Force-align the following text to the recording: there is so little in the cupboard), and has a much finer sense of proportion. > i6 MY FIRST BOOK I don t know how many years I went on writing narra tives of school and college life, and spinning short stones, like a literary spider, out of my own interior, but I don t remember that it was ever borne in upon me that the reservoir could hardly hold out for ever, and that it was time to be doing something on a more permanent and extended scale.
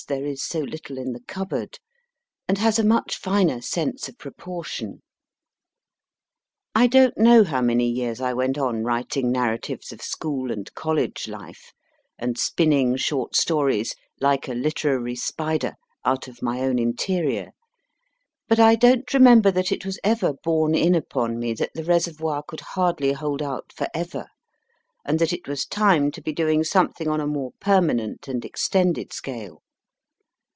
there 0.07 0.25
is 0.25 0.41
so 0.41 0.59
little 0.61 0.97
in 0.97 1.13
the 1.13 1.21
cupboard), 1.21 1.77
and 2.47 2.57
has 2.57 2.79
a 2.79 2.83
much 2.83 3.15
finer 3.17 3.61
sense 3.61 4.09
of 4.09 4.17
proportion. 4.17 4.87
> 4.87 4.89
i6 4.89 4.93
MY 4.97 4.97
FIRST 4.97 6.73
BOOK 6.73 6.81
I 6.81 6.87
don 6.87 7.13
t 7.13 7.21
know 7.21 7.43
how 7.43 7.61
many 7.61 7.87
years 7.87 8.19
I 8.19 8.33
went 8.33 8.57
on 8.57 8.83
writing 8.83 9.31
narra 9.31 9.59
tives 9.59 9.91
of 9.91 10.01
school 10.01 10.51
and 10.51 10.73
college 10.73 11.27
life, 11.27 11.71
and 12.17 12.35
spinning 12.35 12.97
short 12.97 13.35
stones, 13.35 13.93
like 14.19 14.47
a 14.47 14.53
literary 14.55 15.15
spider, 15.15 15.75
out 16.03 16.27
of 16.27 16.41
my 16.41 16.61
own 16.61 16.79
interior, 16.79 17.51
but 18.47 18.59
I 18.59 18.73
don 18.73 19.03
t 19.05 19.05
remember 19.15 19.51
that 19.51 19.71
it 19.71 19.85
was 19.85 19.99
ever 20.03 20.33
borne 20.43 20.73
in 20.73 20.95
upon 20.95 21.37
me 21.37 21.53
that 21.53 21.73
the 21.75 21.83
reservoir 21.85 22.41
could 22.41 22.61
hardly 22.61 23.11
hold 23.13 23.43
out 23.43 23.71
for 23.71 23.85
ever, 23.93 24.25
and 25.05 25.19
that 25.19 25.31
it 25.31 25.47
was 25.47 25.63
time 25.63 26.09
to 26.09 26.23
be 26.23 26.33
doing 26.33 26.63
something 26.63 27.07
on 27.07 27.21
a 27.21 27.27
more 27.27 27.51
permanent 27.59 28.27
and 28.27 28.43
extended 28.43 29.13
scale. 29.13 29.61